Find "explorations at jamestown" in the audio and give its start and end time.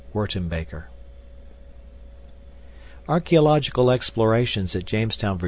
3.91-5.37